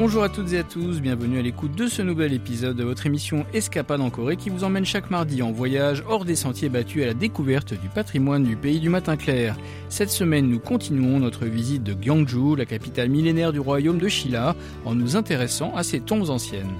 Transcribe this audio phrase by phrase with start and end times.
[0.00, 3.06] Bonjour à toutes et à tous, bienvenue à l'écoute de ce nouvel épisode de votre
[3.06, 7.02] émission Escapade en Corée qui vous emmène chaque mardi en voyage hors des sentiers battus
[7.02, 9.56] à la découverte du patrimoine du pays du matin clair.
[9.88, 14.54] Cette semaine, nous continuons notre visite de Gyeongju, la capitale millénaire du royaume de Shilla,
[14.84, 16.76] en nous intéressant à ses tombes anciennes.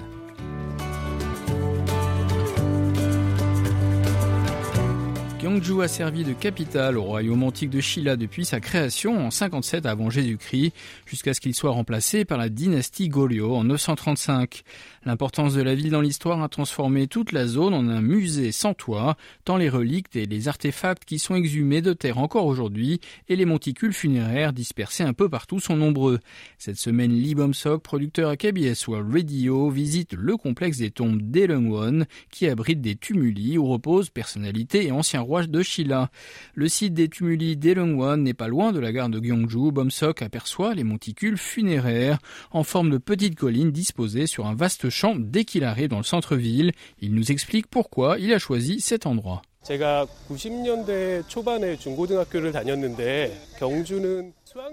[5.49, 9.87] Gyeongju a servi de capitale au royaume antique de Shilla depuis sa création en 57
[9.87, 10.73] avant Jésus-Christ,
[11.07, 14.61] jusqu'à ce qu'il soit remplacé par la dynastie Goryeo en 935.
[15.05, 18.75] L'importance de la ville dans l'histoire a transformé toute la zone en un musée sans
[18.75, 23.35] toit, tant les reliques et les artefacts qui sont exhumés de terre encore aujourd'hui et
[23.35, 26.19] les monticules funéraires dispersés un peu partout sont nombreux.
[26.59, 32.05] Cette semaine, Lee Bomsok, producteur à KBS World Radio, visite le complexe des tombes d'Elungwon
[32.29, 36.09] qui abrite des tumuli où reposent personnalités et anciens rois de Shilla.
[36.53, 39.71] Le site des tumuli d'Elungwon n'est pas loin de la gare de Gyeongju.
[39.71, 42.19] Bomsok aperçoit les monticules funéraires
[42.51, 46.03] en forme de petites collines disposées sur un vaste champ dès qu'il arrive dans le
[46.03, 46.71] centre-ville.
[46.99, 49.41] Il nous explique pourquoi il a choisi cet endroit.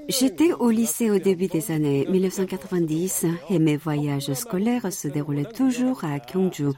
[0.09, 6.05] J'étais au lycée au début des années 1990 et mes voyages scolaires se déroulaient toujours
[6.05, 6.71] à Gyeongju.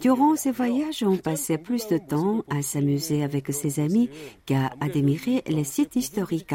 [0.00, 4.08] Durant ces voyages, on passait plus de temps à s'amuser avec ses amis
[4.46, 6.54] qu'à admirer les sites historiques.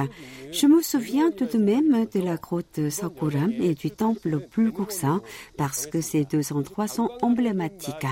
[0.52, 5.22] Je me souviens tout de même de la grotte Sakura et du temple Bulguksa
[5.58, 8.08] parce que ces deux endroits sont emblématiques.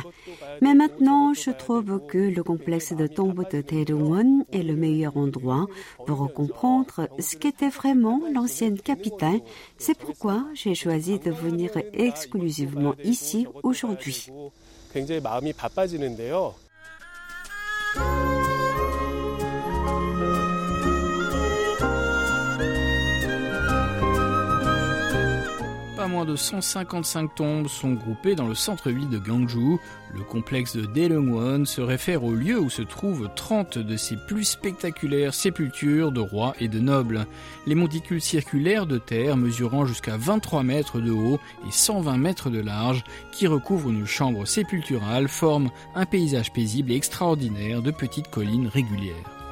[0.61, 5.67] Mais maintenant, je trouve que le complexe de tombes de Daerungwon est le meilleur endroit
[6.05, 9.39] pour comprendre ce qu'était vraiment l'ancienne capitale.
[9.77, 14.27] C'est pourquoi j'ai choisi de venir exclusivement ici aujourd'hui.
[26.13, 29.77] Moins de 155 tombes sont groupées dans le centre-ville de Gangju.
[30.13, 34.43] Le complexe de Daereungwon se réfère au lieu où se trouvent 30 de ses plus
[34.43, 37.25] spectaculaires sépultures de rois et de nobles.
[37.65, 42.59] Les monticules circulaires de terre mesurant jusqu'à 23 mètres de haut et 120 mètres de
[42.59, 48.67] large qui recouvrent une chambre sépulturale forment un paysage paisible et extraordinaire de petites collines
[48.67, 49.42] régulières.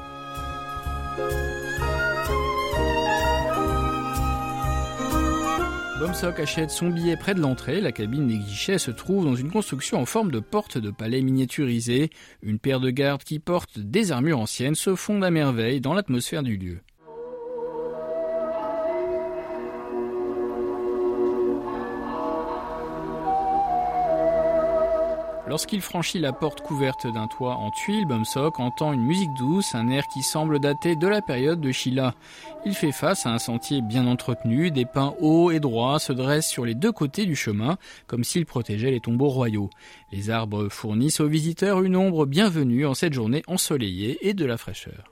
[6.02, 7.80] Bomsok achète son billet près de l'entrée.
[7.80, 11.22] La cabine des guichets se trouve dans une construction en forme de porte de palais
[11.22, 12.10] miniaturisée.
[12.42, 16.42] Une paire de gardes qui portent des armures anciennes se fondent à merveille dans l'atmosphère
[16.42, 16.80] du lieu.
[25.52, 29.90] Lorsqu'il franchit la porte couverte d'un toit en tuiles, Bumsock entend une musique douce, un
[29.90, 32.14] air qui semble dater de la période de Sheila.
[32.64, 36.48] Il fait face à un sentier bien entretenu, des pins hauts et droits se dressent
[36.48, 37.76] sur les deux côtés du chemin,
[38.06, 39.68] comme s'ils protégeaient les tombeaux royaux.
[40.10, 44.56] Les arbres fournissent aux visiteurs une ombre bienvenue en cette journée ensoleillée et de la
[44.56, 45.11] fraîcheur.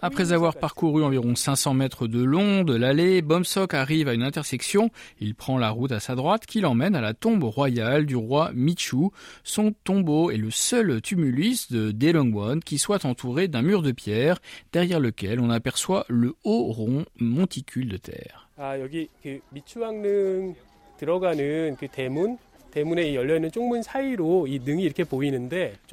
[0.00, 4.90] Après avoir parcouru environ 500 mètres de long de l'allée, Bomsok arrive à une intersection.
[5.20, 8.50] Il prend la route à sa droite qui l'emmène à la tombe royale du roi
[8.54, 9.10] Michu.
[9.44, 14.40] Son tombeau est le seul tumulus de Delongwon qui soit entouré d'un mur de pierre
[14.72, 18.48] derrière lequel on aperçoit le haut rond monticule de terre.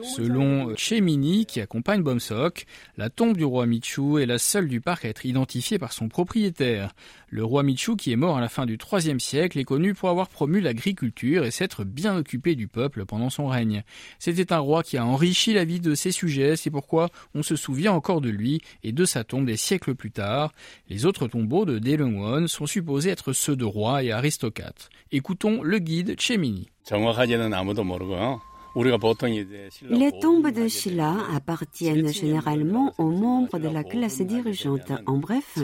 [0.02, 2.66] Selon Chemini, qui accompagne Bomsok,
[2.98, 6.08] la tombe du roi Michu est la seule du parc à être identifiée par son
[6.08, 6.94] propriétaire.
[7.28, 10.10] Le roi Michu, qui est mort à la fin du IIIe siècle, est connu pour
[10.10, 13.84] avoir promu l'agriculture et s'être bien occupé du peuple pendant son règne.
[14.18, 17.56] C'était un roi qui a enrichi la vie de ses sujets, c'est pourquoi on se
[17.56, 20.54] souvient encore de lui et de sa tombe des siècles plus tard.
[20.90, 24.90] Les autres tombeaux de Delungwon sont supposés être ceux de rois et aristocrates.
[25.12, 26.69] Écoutons le guide Chemini.
[26.84, 28.42] 정확하지는 아무도 모르고요.
[28.76, 34.92] Les tombes de Sheila appartiennent généralement aux membres de la classe dirigeante.
[35.06, 35.58] En bref,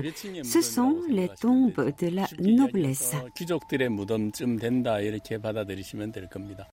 [0.44, 3.16] ce sont les tombes de la noblesse.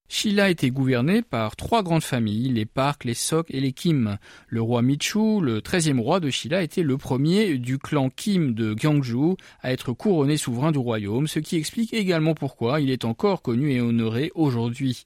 [0.08, 4.16] Sheila était gouvernée par trois grandes familles, les Park, les Sok et les Kim.
[4.48, 8.74] Le roi Michu, le treizième roi de Sheila, était le premier du clan Kim de
[8.74, 13.42] Gyeongju à être couronné souverain du royaume, ce qui explique également pourquoi il est encore
[13.42, 15.04] connu et honoré aujourd'hui.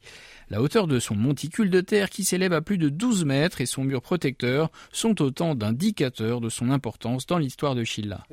[0.49, 3.67] La hauteur de son monticule de terre qui s'élève à plus de 12 mètres et
[3.67, 8.25] son mur protecteur sont autant d'indicateurs de son importance dans l'histoire de Shilla.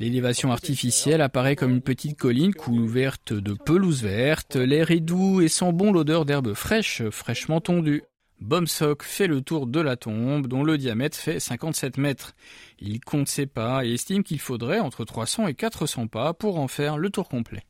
[0.00, 4.56] L'élévation artificielle apparaît comme une petite colline couverte de pelouse verte.
[4.56, 8.04] L'air est doux et sent bon l'odeur d'herbes fraîches, fraîchement tondues.
[8.40, 12.34] Bomsock fait le tour de la tombe dont le diamètre fait 57 mètres.
[12.78, 16.68] Il compte ses pas et estime qu'il faudrait entre 300 et 400 pas pour en
[16.68, 17.64] faire le tour complet.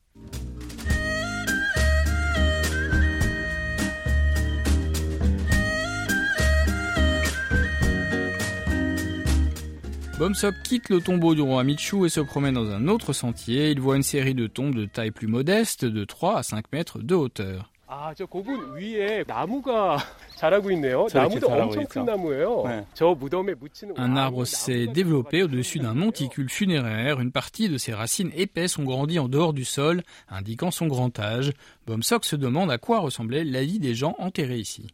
[10.19, 13.71] Bomsock quitte le tombeau du roi Michu et se promène dans un autre sentier.
[13.71, 16.99] Il voit une série de tombes de taille plus modeste, de 3 à 5 mètres
[16.99, 17.73] de hauteur.
[23.97, 27.21] Un arbre s'est développé au-dessus d'un monticule funéraire.
[27.21, 31.19] Une partie de ses racines épaisses ont grandi en dehors du sol, indiquant son grand
[31.19, 31.53] âge.
[31.87, 34.89] Bomsock se demande à quoi ressemblait la vie des gens enterrés ici.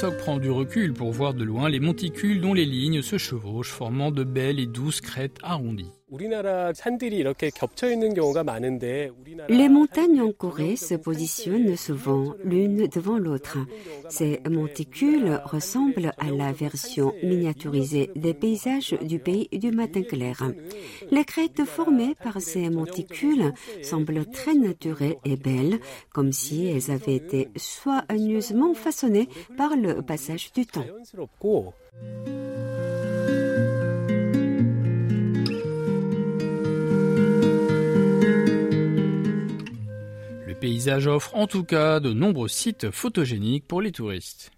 [0.00, 3.68] Comsock prend du recul pour voir de loin les monticules dont les lignes se chevauchent,
[3.70, 5.92] formant de belles et douces crêtes arrondies.
[9.48, 13.58] Les montagnes en Corée se positionnent souvent l'une devant l'autre.
[14.08, 20.42] Ces monticules ressemblent à la version miniaturisée des paysages du pays du matin clair.
[21.12, 23.52] Les crêtes formées par ces monticules
[23.82, 25.78] semblent très naturelles et belles,
[26.12, 30.86] comme si elles avaient été soigneusement façonnées par le passage du temps.
[40.60, 44.50] Paysage offre en tout cas de nombreux sites photogéniques pour les touristes.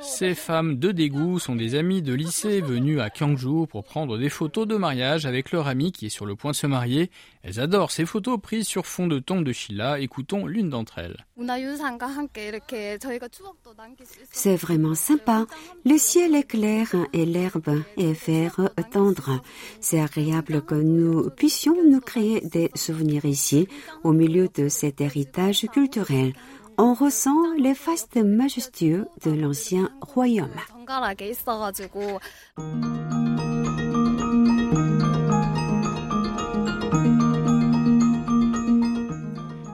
[0.00, 4.28] Ces femmes de dégoût sont des amies de lycée venues à Kyangju pour prendre des
[4.28, 7.10] photos de mariage avec leur amie qui est sur le point de se marier.
[7.42, 10.00] Elles adorent ces photos prises sur fond de tombe de Sheila.
[10.00, 11.26] Écoutons l'une d'entre elles.
[14.30, 15.46] C'est vraiment sympa.
[15.84, 19.42] Le ciel est clair et l'herbe est vert tendre.
[19.80, 23.68] C'est agréable que nous puissions nous créer des souvenirs ici,
[24.04, 26.32] au milieu de cet héritage culturel
[26.78, 30.50] on ressent les fastes majestueux de l'ancien royaume.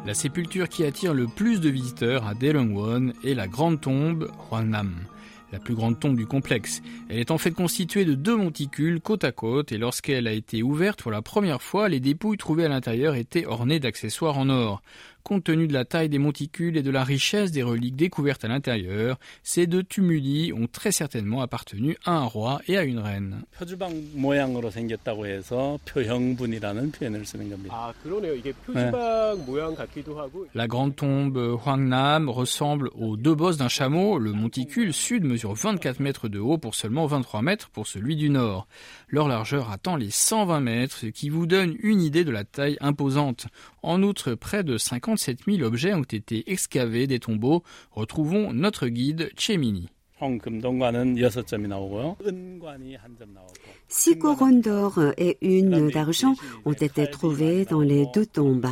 [0.06, 5.06] La sépulture qui attire le plus de visiteurs à Delongwon est la grande tombe Hwangnam
[5.52, 6.82] la plus grande tombe du complexe.
[7.08, 10.62] Elle est en fait constituée de deux monticules côte à côte et lorsqu'elle a été
[10.62, 14.82] ouverte pour la première fois, les dépouilles trouvées à l'intérieur étaient ornées d'accessoires en or.
[15.24, 18.48] Compte tenu de la taille des monticules et de la richesse des reliques découvertes à
[18.48, 23.42] l'intérieur, ces deux tumuli ont très certainement appartenu à un roi et à une reine.
[30.54, 34.18] La grande tombe Hwangnam ressemble aux deux bosses d'un chameau.
[34.18, 38.30] Le monticule sud mesure 24 mètres de haut pour seulement 23 mètres pour celui du
[38.30, 38.66] nord.
[39.08, 42.76] Leur largeur atteint les 120 mètres, ce qui vous donne une idée de la taille
[42.80, 43.46] imposante.
[43.82, 44.78] En outre, près de
[45.16, 47.62] 57 000 objets ont été excavés des tombeaux.
[47.90, 49.88] Retrouvons notre guide Chemini.
[53.88, 58.68] Six couronnes d'or et une d'argent ont été trouvées dans les deux tombes.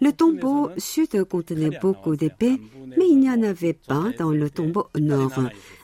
[0.00, 2.58] Le tombeau sud contenait beaucoup d'épées,
[2.96, 5.38] mais il n'y en avait pas dans le tombeau nord.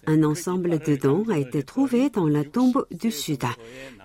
[0.06, 3.42] Un ensemble de dents a été trouvé dans la tombe du sud.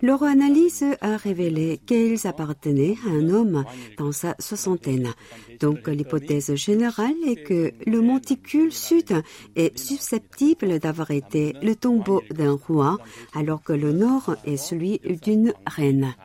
[0.01, 3.63] Leur analyse a révélé qu'ils appartenaient à un homme
[3.97, 5.13] dans sa soixantaine.
[5.59, 9.13] Donc l'hypothèse générale est que le monticule sud
[9.55, 12.97] est susceptible d'avoir été le tombeau d'un roi,
[13.33, 16.15] alors que le nord est celui d'une reine.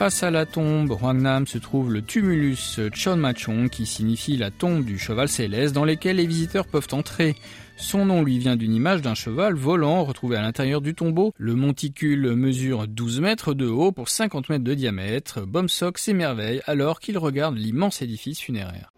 [0.00, 4.98] Face à la tombe Hwangnam se trouve le tumulus Chonmachong qui signifie la tombe du
[4.98, 7.36] cheval céleste dans lequel les visiteurs peuvent entrer.
[7.80, 11.32] Son nom lui vient d'une image d'un cheval volant retrouvé à l'intérieur du tombeau.
[11.38, 15.40] Le monticule mesure 12 mètres de haut pour 50 mètres de diamètre.
[15.46, 18.92] Bomsok s'émerveille alors qu'il regarde l'immense édifice funéraire.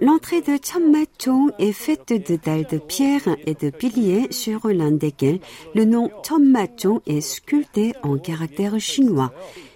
[0.00, 5.40] L'entrée de Chonmachong est faite de dalles de pierre et de piliers sur l'un desquels
[5.74, 9.32] le nom Chonmachong est sculpté en caractère chinois.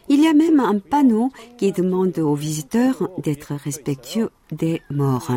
[0.09, 5.33] Il y a même un panneau qui demande aux visiteurs d'être respectueux des morts.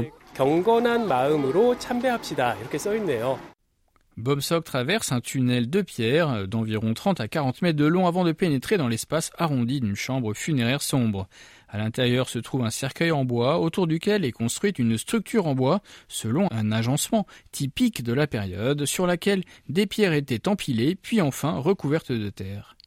[4.16, 8.32] Bomsok traverse un tunnel de pierre d'environ 30 à 40 mètres de long avant de
[8.32, 11.28] pénétrer dans l'espace arrondi d'une chambre funéraire sombre.
[11.68, 15.56] À l'intérieur se trouve un cercueil en bois autour duquel est construite une structure en
[15.56, 21.20] bois selon un agencement typique de la période sur laquelle des pierres étaient empilées puis
[21.20, 22.78] enfin recouvertes de terre.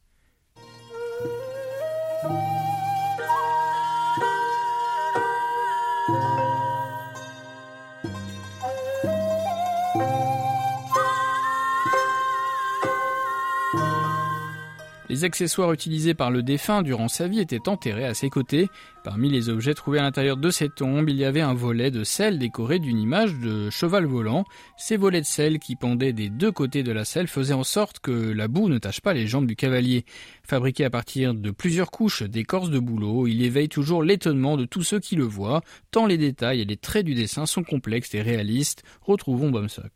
[15.13, 18.67] Les accessoires utilisés par le défunt durant sa vie étaient enterrés à ses côtés.
[19.03, 22.03] Parmi les objets trouvés à l'intérieur de ces tombes, il y avait un volet de
[22.03, 24.43] sel décoré d'une image de cheval volant.
[24.75, 27.99] Ces volets de sel qui pendaient des deux côtés de la selle faisaient en sorte
[27.99, 30.03] que la boue ne tâche pas les jambes du cavalier.
[30.41, 34.81] Fabriqué à partir de plusieurs couches d'écorce de bouleau, il éveille toujours l'étonnement de tous
[34.81, 38.23] ceux qui le voient, tant les détails et les traits du dessin sont complexes et
[38.23, 38.81] réalistes.
[39.03, 39.91] Retrouvons Bomsock.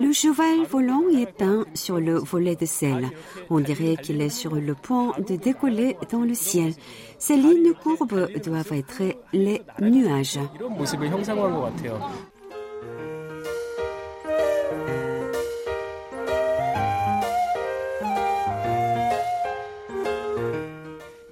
[0.00, 3.10] Le cheval volant est peint sur le volet de sel.
[3.50, 6.74] On dirait qu'il est sur le point de décoller dans le ciel.
[7.18, 9.02] Ces lignes courbes doivent être
[9.32, 10.38] les nuages.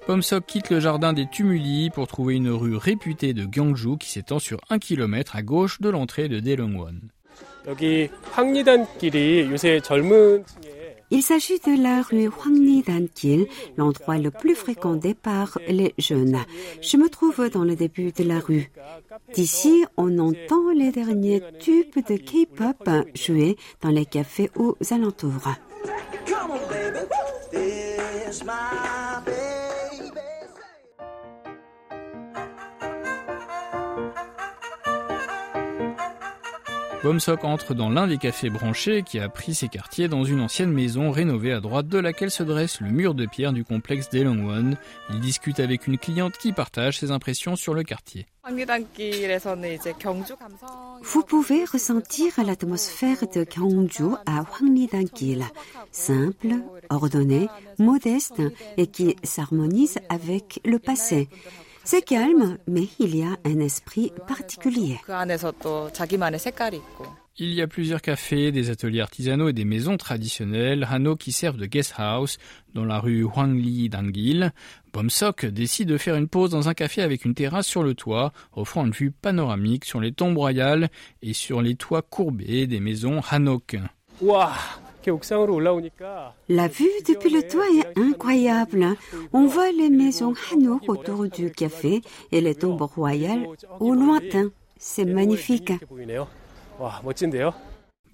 [0.05, 4.39] Pomsok quitte le jardin des tumuli pour trouver une rue réputée de Gyeongju qui s'étend
[4.39, 6.99] sur un kilomètre à gauche de l'entrée de Daelongwon.
[11.15, 16.39] Il s'agit de la rue Hwangnidankil, l'endroit le plus fréquenté par les jeunes.
[16.81, 18.71] Je me trouve dans le début de la rue.
[19.33, 25.49] D'ici, on entend les derniers tubes de K-pop joués dans les cafés aux alentours.
[37.03, 40.71] Bomsok entre dans l'un des cafés branchés qui a pris ses quartiers dans une ancienne
[40.71, 44.77] maison rénovée à droite de laquelle se dresse le mur de pierre du complexe Daelongwon.
[45.09, 48.25] Il discute avec une cliente qui partage ses impressions sur le quartier.
[51.01, 55.43] Vous pouvez ressentir l'atmosphère de Gyeongju à Hwangnidankil,
[55.91, 56.55] simple,
[56.89, 58.41] ordonnée, modeste
[58.77, 61.27] et qui s'harmonise avec le passé.
[61.85, 64.99] C'est calme, mais il y a un esprit particulier.
[67.37, 71.57] Il y a plusieurs cafés, des ateliers artisanaux et des maisons traditionnelles, Hano qui servent
[71.57, 72.37] de guest house
[72.73, 74.51] dans la rue Hwangli d'Angil.
[74.93, 78.33] Bomsok décide de faire une pause dans un café avec une terrasse sur le toit,
[78.55, 80.89] offrant une vue panoramique sur les tombes royales
[81.21, 83.77] et sur les toits courbés des maisons Hanok.
[86.49, 88.95] La vue depuis le toit est incroyable.
[89.31, 93.47] On voit les maisons Hanok autour du café et les tombes royales
[93.79, 94.49] au lointain.
[94.77, 95.71] C'est magnifique.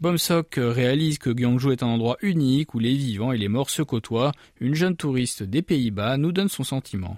[0.02, 3.82] Bomsok réalise que Gyeongju est un endroit unique où les vivants et les morts se
[3.82, 4.32] côtoient.
[4.62, 7.18] Une jeune touriste des Pays-Bas nous donne son sentiment.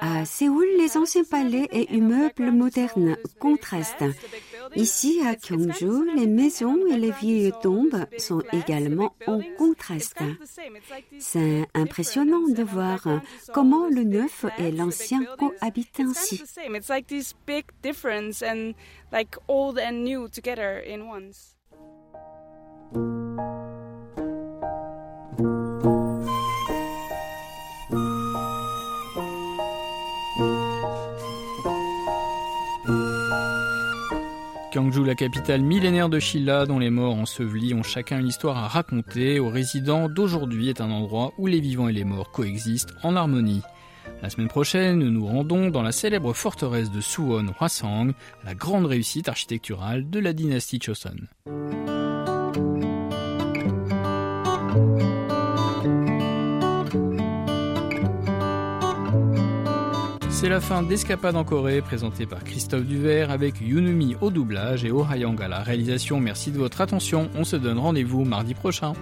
[0.00, 4.04] À Séoul, les anciens palais et immeubles modernes contrastent.
[4.74, 10.22] Ici, à Gyeongju, les maisons et les vieilles tombes sont également en contraste.
[11.18, 13.06] C'est impressionnant de voir
[13.52, 16.42] comment le neuf et l'ancien cohabitent ainsi.
[34.74, 38.66] Gyeongju, la capitale millénaire de Shilla, dont les morts ensevelis ont chacun une histoire à
[38.66, 43.14] raconter, aux résidents d'aujourd'hui est un endroit où les vivants et les morts coexistent en
[43.14, 43.62] harmonie.
[44.20, 48.14] La semaine prochaine, nous nous rendons dans la célèbre forteresse de Suwon Hwasang,
[48.44, 51.14] la grande réussite architecturale de la dynastie Choson.
[60.44, 64.92] C'est la fin d'Escapade en Corée, présentée par Christophe Duvert avec Yunumi au doublage et
[64.92, 66.20] Ohayang à la réalisation.
[66.20, 67.30] Merci de votre attention.
[67.34, 68.92] On se donne rendez-vous mardi prochain.